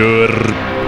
Doutor 0.00 0.30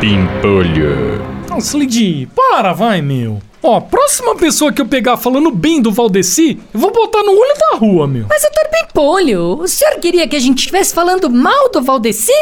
Pimpolho. 0.01 1.21
Nossa, 1.47 1.77
Lidi, 1.77 2.27
para, 2.35 2.73
vai, 2.73 3.03
meu. 3.03 3.43
Ó, 3.63 3.79
próxima 3.79 4.35
pessoa 4.35 4.73
que 4.73 4.81
eu 4.81 4.87
pegar 4.87 5.19
falando 5.19 5.51
bem 5.51 5.83
do 5.83 5.93
Valdeci, 5.93 6.59
eu 6.73 6.81
vou 6.81 6.91
botar 6.91 7.23
no 7.23 7.33
olho 7.33 7.55
da 7.59 7.77
rua, 7.77 8.07
meu. 8.07 8.25
Mas, 8.27 8.41
doutor 8.41 8.71
Pimpolho, 8.71 9.59
o 9.61 9.69
senhor 9.69 10.01
queria 10.01 10.27
que 10.27 10.35
a 10.35 10.41
gente 10.41 10.61
estivesse 10.61 10.95
falando 10.95 11.29
mal 11.29 11.71
do 11.71 11.83
Valdeci? 11.83 12.33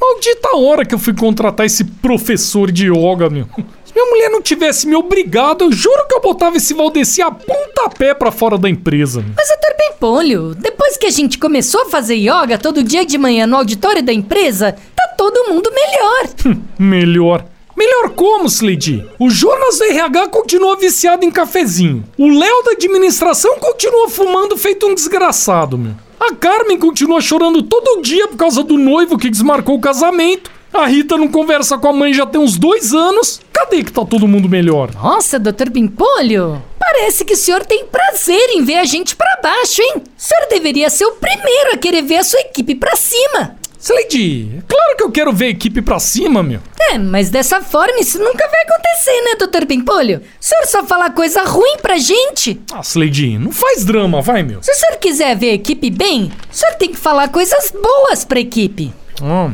Maldita 0.00 0.56
hora 0.56 0.84
que 0.84 0.96
eu 0.96 0.98
fui 0.98 1.14
contratar 1.14 1.64
esse 1.64 1.84
professor 1.84 2.72
de 2.72 2.88
yoga, 2.88 3.30
meu. 3.30 3.46
Se 3.84 3.94
minha 3.94 4.10
mulher 4.10 4.30
não 4.30 4.42
tivesse 4.42 4.88
me 4.88 4.96
obrigado, 4.96 5.62
eu 5.62 5.72
juro 5.72 6.08
que 6.08 6.14
eu 6.16 6.20
botava 6.20 6.56
esse 6.56 6.74
Valdeci 6.74 7.22
a 7.22 7.30
pontapé 7.30 8.14
pra 8.14 8.32
fora 8.32 8.58
da 8.58 8.68
empresa. 8.68 9.20
Meu. 9.20 9.30
Mas, 9.36 9.46
doutor 9.46 9.76
Pimpolho, 9.76 10.54
depois 10.56 10.96
que 10.96 11.06
a 11.06 11.10
gente 11.10 11.38
começou 11.38 11.82
a 11.82 11.86
fazer 11.86 12.16
yoga 12.16 12.58
todo 12.58 12.82
dia 12.82 13.06
de 13.06 13.16
manhã 13.16 13.46
no 13.46 13.56
auditório 13.56 14.02
da 14.02 14.12
empresa, 14.12 14.74
todo 15.16 15.48
mundo 15.48 15.70
melhor. 15.72 16.58
Melhor. 16.78 17.44
Melhor 17.76 18.10
como, 18.10 18.46
Slade? 18.46 19.04
O 19.18 19.28
Jonas 19.28 19.78
do 19.78 19.84
RH 19.84 20.28
continua 20.28 20.76
viciado 20.76 21.24
em 21.24 21.30
cafezinho. 21.30 22.04
O 22.16 22.28
Léo 22.28 22.62
da 22.62 22.72
administração 22.72 23.58
continua 23.58 24.08
fumando 24.08 24.56
feito 24.56 24.86
um 24.86 24.94
desgraçado, 24.94 25.76
meu. 25.76 25.92
A 26.20 26.32
Carmen 26.34 26.78
continua 26.78 27.20
chorando 27.20 27.62
todo 27.62 28.00
dia 28.00 28.28
por 28.28 28.36
causa 28.36 28.62
do 28.62 28.78
noivo 28.78 29.18
que 29.18 29.28
desmarcou 29.28 29.76
o 29.76 29.80
casamento. 29.80 30.50
A 30.72 30.86
Rita 30.86 31.16
não 31.16 31.28
conversa 31.28 31.76
com 31.76 31.88
a 31.88 31.92
mãe 31.92 32.14
já 32.14 32.26
tem 32.26 32.40
uns 32.40 32.56
dois 32.56 32.92
anos. 32.92 33.40
Cadê 33.52 33.82
que 33.82 33.92
tá 33.92 34.04
todo 34.04 34.26
mundo 34.26 34.48
melhor? 34.48 34.90
Nossa, 34.94 35.38
doutor 35.38 35.70
Pimpolho, 35.70 36.62
parece 36.78 37.24
que 37.24 37.34
o 37.34 37.36
senhor 37.36 37.64
tem 37.64 37.84
prazer 37.86 38.50
em 38.50 38.64
ver 38.64 38.78
a 38.78 38.84
gente 38.84 39.14
pra 39.14 39.38
baixo, 39.42 39.82
hein? 39.82 39.94
O 39.96 40.02
senhor 40.16 40.48
deveria 40.48 40.90
ser 40.90 41.06
o 41.06 41.12
primeiro 41.12 41.74
a 41.74 41.76
querer 41.76 42.02
ver 42.02 42.16
a 42.16 42.24
sua 42.24 42.40
equipe 42.40 42.74
pra 42.74 42.96
cima. 42.96 43.56
Slade, 43.78 44.50
é 44.58 44.62
claro 44.66 44.83
que 45.04 45.08
eu 45.08 45.12
quero 45.12 45.32
ver 45.32 45.46
a 45.46 45.50
equipe 45.50 45.82
pra 45.82 45.98
cima, 45.98 46.42
meu. 46.42 46.60
É, 46.90 46.98
mas 46.98 47.28
dessa 47.28 47.60
forma 47.60 47.98
isso 48.00 48.18
nunca 48.18 48.48
vai 48.48 48.62
acontecer, 48.62 49.20
né, 49.22 49.34
doutor 49.38 49.66
Pimpolho? 49.66 50.18
O 50.18 50.44
senhor 50.44 50.66
só 50.66 50.84
fala 50.84 51.10
coisa 51.10 51.42
ruim 51.42 51.76
pra 51.82 51.98
gente. 51.98 52.60
Ah, 52.72 52.80
Slade, 52.80 53.38
não 53.38 53.52
faz 53.52 53.84
drama, 53.84 54.22
vai, 54.22 54.42
meu. 54.42 54.62
Se 54.62 54.70
o 54.70 54.74
senhor 54.74 54.98
quiser 54.98 55.36
ver 55.36 55.50
a 55.50 55.54
equipe 55.54 55.90
bem, 55.90 56.32
o 56.50 56.54
senhor 56.54 56.74
tem 56.76 56.90
que 56.90 56.96
falar 56.96 57.28
coisas 57.28 57.70
boas 57.70 58.24
pra 58.24 58.40
equipe. 58.40 58.92
Ah, 59.22 59.50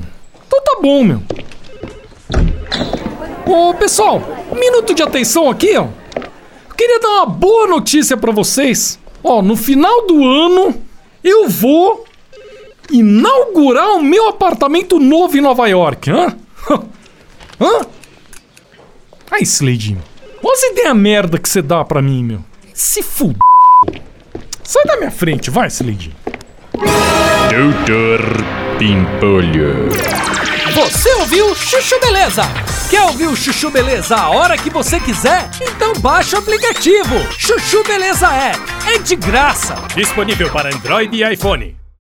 então 0.47 0.63
tá 0.63 0.79
bom, 0.81 1.03
meu. 1.03 1.23
Ô, 3.47 3.75
pessoal, 3.75 4.23
um 4.53 4.55
minuto 4.55 4.95
de 4.95 5.03
atenção 5.03 5.51
aqui, 5.51 5.77
ó. 5.77 5.87
Eu 6.15 6.75
queria 6.77 7.01
dar 7.01 7.09
uma 7.09 7.27
boa 7.27 7.67
notícia 7.67 8.17
pra 8.17 8.31
vocês. 8.33 8.99
Ó, 9.23 9.43
no 9.43 9.57
final 9.57 10.07
do 10.07 10.25
ano, 10.25 10.81
eu 11.23 11.49
vou 11.49 12.05
inaugurar 12.91 13.97
o 13.97 14.03
meu 14.03 14.29
apartamento 14.29 14.99
novo 14.99 15.37
em 15.37 15.41
Nova 15.41 15.67
York, 15.69 16.11
hã? 16.11 16.37
hã? 17.61 17.87
Ai, 19.31 19.43
Slade, 19.43 19.97
olha 20.43 20.53
as 20.53 20.63
ideias 20.65 20.97
merda 20.97 21.39
que 21.39 21.49
você 21.49 21.63
dá 21.63 21.85
pra 21.85 22.03
mim, 22.03 22.25
meu. 22.25 22.45
Se 22.75 23.03
fuder. 23.03 23.39
Sai 24.63 24.85
da 24.85 24.97
minha 24.97 25.11
frente, 25.11 25.51
vai, 25.51 25.69
Slade. 25.69 26.15
Doutor 27.51 28.21
Pimpolho. 28.79 29.91
Você 30.75 31.13
ouviu 31.15 31.55
Chuchu 31.55 31.99
Beleza? 32.01 32.43
Quer 32.89 33.03
ouvir 33.03 33.27
o 33.27 33.37
Chuchu 33.37 33.71
Beleza 33.71 34.17
a 34.17 34.31
hora 34.31 34.57
que 34.57 34.71
você 34.71 35.01
quiser? 35.01 35.51
Então 35.61 35.93
baixa 35.95 36.37
o 36.37 36.39
aplicativo. 36.39 37.17
Chuchu 37.37 37.83
Beleza 37.85 38.29
é. 38.29 38.53
É 38.95 38.99
de 38.99 39.17
graça. 39.17 39.75
Disponível 39.95 40.51
para 40.51 40.75
Android 40.75 41.17
e 41.17 41.33
iPhone. 41.33 41.80